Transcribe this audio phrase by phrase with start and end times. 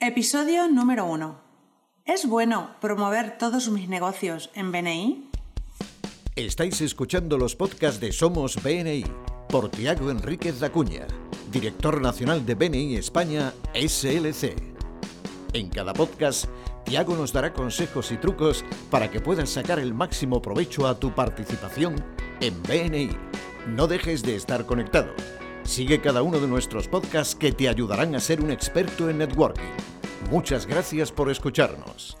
[0.00, 1.40] Episodio número 1.
[2.04, 5.28] ¿Es bueno promover todos mis negocios en BNI?
[6.36, 9.04] Estáis escuchando los podcasts de Somos BNI
[9.48, 11.08] por Tiago Enríquez Acuña,
[11.50, 14.54] director nacional de BNI España SLC.
[15.52, 16.44] En cada podcast,
[16.84, 21.12] Tiago nos dará consejos y trucos para que puedas sacar el máximo provecho a tu
[21.12, 21.96] participación
[22.40, 23.10] en BNI.
[23.66, 25.12] No dejes de estar conectado.
[25.68, 29.68] Sigue cada uno de nuestros podcasts que te ayudarán a ser un experto en networking.
[30.30, 32.16] Muchas gracias por escucharnos.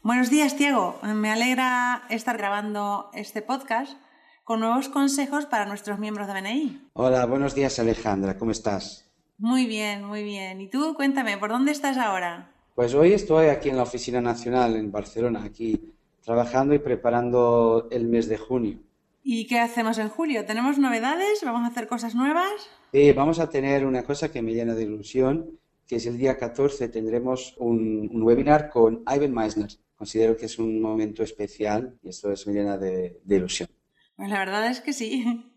[0.00, 0.96] Buenos días, Tiago.
[1.02, 3.98] Me alegra estar grabando este podcast
[4.44, 6.90] con nuevos consejos para nuestros miembros de BNI.
[6.92, 8.38] Hola, buenos días, Alejandra.
[8.38, 9.10] ¿Cómo estás?
[9.38, 10.60] Muy bien, muy bien.
[10.60, 10.94] ¿Y tú?
[10.94, 12.52] Cuéntame, ¿por dónde estás ahora?
[12.76, 15.92] Pues hoy estoy aquí en la Oficina Nacional en Barcelona, aquí
[16.24, 18.78] trabajando y preparando el mes de junio.
[19.22, 20.44] ¿Y qué hacemos en julio?
[20.44, 21.40] ¿Tenemos novedades?
[21.44, 22.50] ¿Vamos a hacer cosas nuevas?
[22.92, 26.36] Sí, vamos a tener una cosa que me llena de ilusión, que es el día
[26.36, 29.70] 14 tendremos un, un webinar con Ivan Meisner.
[29.94, 33.68] Considero que es un momento especial y esto es, me llena de, de ilusión.
[34.16, 35.48] Pues la verdad es que sí.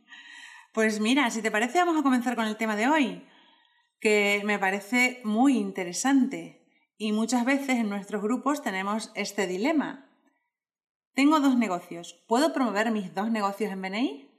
[0.71, 3.23] Pues mira, si te parece vamos a comenzar con el tema de hoy,
[3.99, 6.67] que me parece muy interesante.
[6.97, 10.09] Y muchas veces en nuestros grupos tenemos este dilema.
[11.15, 12.21] Tengo dos negocios.
[12.27, 14.29] ¿Puedo promover mis dos negocios en BNI?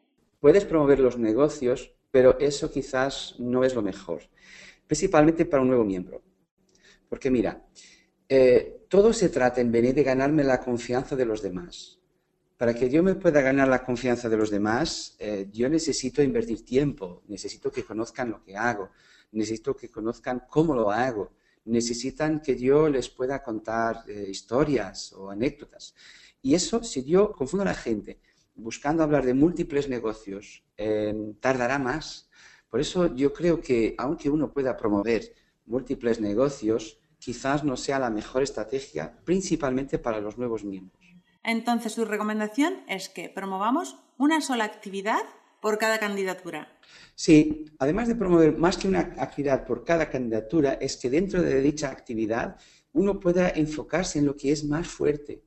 [0.41, 4.29] Puedes promover los negocios, pero eso quizás no es lo mejor,
[4.87, 6.23] principalmente para un nuevo miembro.
[7.09, 7.67] Porque mira,
[8.29, 11.99] eh, todo se trata en BNI de ganarme la confianza de los demás.
[12.59, 16.63] Para que yo me pueda ganar la confianza de los demás, eh, yo necesito invertir
[16.63, 18.91] tiempo, necesito que conozcan lo que hago,
[19.33, 21.33] necesito que conozcan cómo lo hago,
[21.65, 25.95] necesitan que yo les pueda contar eh, historias o anécdotas.
[26.47, 28.21] Y eso, si yo confundo a la gente
[28.55, 32.31] buscando hablar de múltiples negocios, eh, tardará más.
[32.71, 38.11] Por eso yo creo que aunque uno pueda promover múltiples negocios, quizás no sea la
[38.11, 41.05] mejor estrategia, principalmente para los nuevos miembros.
[41.43, 45.25] Entonces, su recomendación es que promovamos una sola actividad
[45.61, 46.79] por cada candidatura.
[47.17, 51.61] Sí, además de promover más que una actividad por cada candidatura, es que dentro de
[51.61, 52.57] dicha actividad
[52.93, 55.43] uno pueda enfocarse en lo que es más fuerte.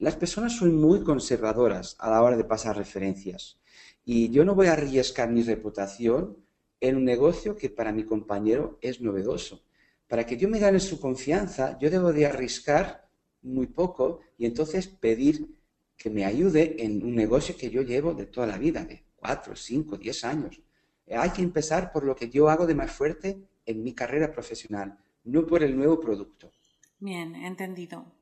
[0.00, 3.58] Las personas son muy conservadoras a la hora de pasar referencias
[4.02, 6.38] y yo no voy a arriesgar mi reputación
[6.80, 9.62] en un negocio que para mi compañero es novedoso.
[10.08, 13.10] Para que yo me gane su confianza, yo debo de arriesgar
[13.42, 15.54] muy poco y entonces pedir
[15.98, 19.54] que me ayude en un negocio que yo llevo de toda la vida, de 4,
[19.54, 20.62] 5, 10 años.
[21.10, 24.98] Hay que empezar por lo que yo hago de más fuerte en mi carrera profesional,
[25.24, 26.50] no por el nuevo producto.
[26.98, 28.19] Bien, entendido.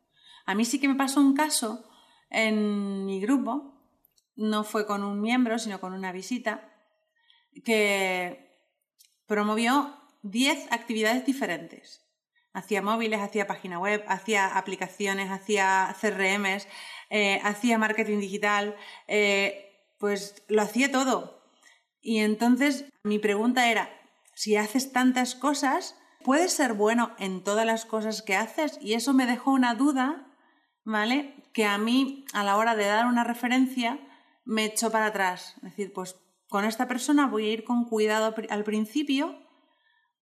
[0.49, 1.85] A mí sí que me pasó un caso
[2.31, 3.75] en mi grupo,
[4.35, 6.73] no fue con un miembro, sino con una visita,
[7.67, 8.59] que
[9.27, 12.01] promovió 10 actividades diferentes.
[12.55, 16.67] Hacía móviles, hacía página web, hacía aplicaciones, hacía CRMs,
[17.11, 18.75] eh, hacía marketing digital,
[19.07, 21.43] eh, pues lo hacía todo.
[22.01, 23.91] Y entonces mi pregunta era,
[24.33, 25.95] si haces tantas cosas,
[26.25, 28.79] ¿puedes ser bueno en todas las cosas que haces?
[28.81, 30.25] Y eso me dejó una duda,
[30.89, 31.35] ¿vale?
[31.53, 34.01] Que a mí, a la hora de dar una referencia,
[34.47, 35.55] me echó para atrás.
[35.59, 36.17] Es decir, pues
[36.49, 39.39] con esta persona voy a ir con cuidado al principio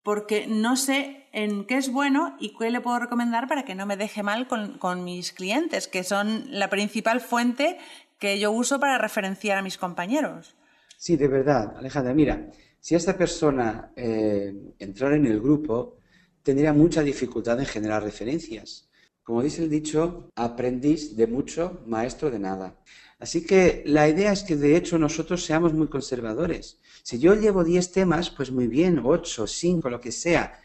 [0.02, 3.86] porque no sé en qué es bueno y qué le puedo recomendar para que no
[3.86, 7.78] me deje mal con, mis clientes, que son la principal fuente
[8.18, 10.56] que yo uso para referenciar a mis compañeros.
[10.96, 12.12] Sí, de verdad, Alejandra.
[12.12, 12.50] Mira,
[12.80, 15.98] si esta persona eh, entrara en el grupo,
[16.42, 18.85] tendría mucha dificultad en generar referencias.
[19.26, 22.76] Como dice el dicho, aprendiz de mucho, maestro de nada.
[23.18, 26.78] Así que la idea es que de hecho nosotros seamos muy conservadores.
[27.02, 30.60] Si yo llevo 10 temas, pues muy bien, 8, 5, lo que sea.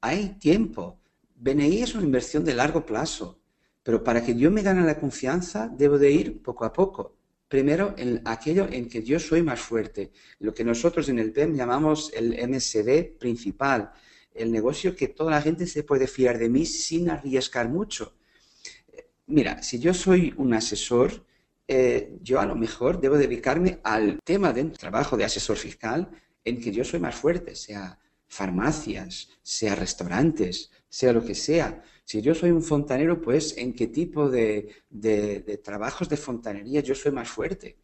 [0.00, 0.98] Hay tiempo.
[1.34, 3.38] BNI es una inversión de largo plazo.
[3.82, 7.16] Pero para que yo me gane la confianza, debo de ir poco a poco.
[7.48, 10.10] Primero, en aquello en que yo soy más fuerte.
[10.38, 13.92] Lo que nosotros en el PEM llamamos el MSD principal.
[14.36, 18.14] El negocio que toda la gente se puede fiar de mí sin arriesgar mucho.
[19.26, 21.24] Mira, si yo soy un asesor,
[21.66, 26.10] eh, yo a lo mejor debo dedicarme al tema del trabajo de asesor fiscal
[26.44, 27.98] en que yo soy más fuerte, sea
[28.28, 31.82] farmacias, sea restaurantes, sea lo que sea.
[32.04, 34.72] Si yo soy un fontanero, pues en qué tipo de,
[35.64, 37.78] trabajos de fontanería yo soy más fuerte.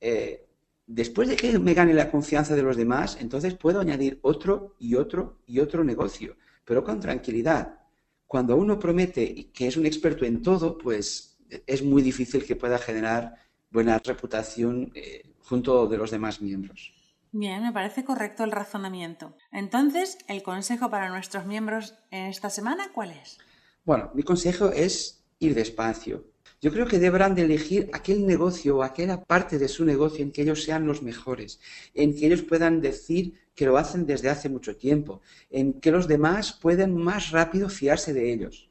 [0.00, 0.46] Eh,
[0.86, 4.94] después de que me gane la confianza de los demás, entonces puedo añadir otro y
[4.94, 7.80] otro y otro negocio, pero con tranquilidad.
[8.26, 12.78] Cuando uno promete que es un experto en todo, pues es muy difícil que pueda
[12.78, 13.34] generar
[13.70, 16.92] buena reputación eh, junto de los demás miembros.
[17.32, 19.36] Bien, me parece correcto el razonamiento.
[19.52, 23.38] Entonces, ¿el consejo para nuestros miembros en esta semana cuál es?
[23.84, 26.24] Bueno, mi consejo es ir despacio.
[26.60, 30.32] Yo creo que deberán de elegir aquel negocio o aquella parte de su negocio en
[30.32, 31.60] que ellos sean los mejores,
[31.94, 35.20] en que ellos puedan decir que lo hacen desde hace mucho tiempo,
[35.50, 38.70] en que los demás pueden más rápido fiarse de ellos.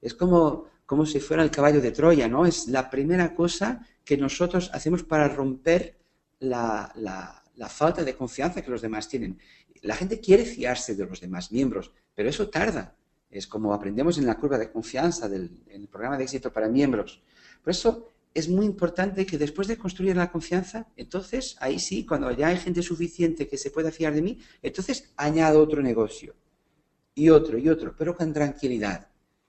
[0.00, 2.46] Es como, como si fuera el caballo de Troya, ¿no?
[2.46, 5.98] Es la primera cosa que nosotros hacemos para romper
[6.40, 6.92] la,
[7.60, 9.38] la falta de confianza que los demás tienen.
[9.82, 12.96] La gente quiere fiarse de los demás miembros, pero eso tarda.
[13.30, 16.68] Es como aprendemos en la curva de confianza del en el programa de éxito para
[16.68, 17.22] miembros.
[17.62, 22.30] Por eso es muy importante que después de construir la confianza, entonces ahí sí, cuando
[22.30, 26.34] ya hay gente suficiente que se pueda fiar de mí, entonces añado otro negocio
[27.14, 29.08] y otro y otro, pero con tranquilidad.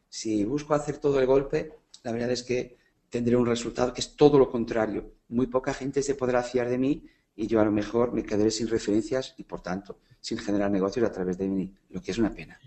[0.09, 1.73] Si busco hacer todo el golpe,
[2.03, 2.77] la verdad es que
[3.09, 5.13] tendré un resultado que es todo lo contrario.
[5.29, 7.05] Muy poca gente se podrá fiar de mí
[7.35, 11.05] y yo a lo mejor me quedaré sin referencias y por tanto sin generar negocios
[11.07, 12.59] a través de mí, lo que es una pena.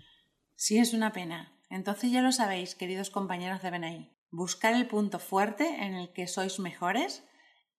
[0.65, 1.53] Sí, es una pena.
[1.69, 4.09] Entonces ya lo sabéis, queridos compañeros de BNI.
[4.31, 7.23] Buscar el punto fuerte en el que sois mejores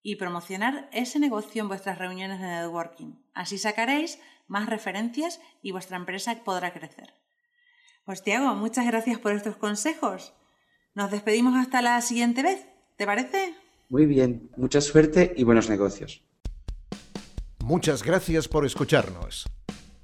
[0.04, 3.14] y promocionar ese negocio en vuestras reuniones de networking.
[3.34, 7.12] Así sacaréis más referencias y vuestra empresa podrá crecer.
[8.04, 10.32] Pues Tiago, muchas gracias por estos consejos.
[10.94, 12.68] Nos despedimos hasta la siguiente vez.
[12.96, 13.52] ¿Te parece?
[13.88, 16.22] Muy bien, mucha suerte y buenos negocios.
[17.58, 19.44] Muchas gracias por escucharnos.